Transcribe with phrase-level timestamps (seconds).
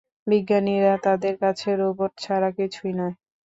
[0.27, 3.15] বিজ্ঞানীরা তাদের কাছে রোবট ছাড়া কিছুই নয়।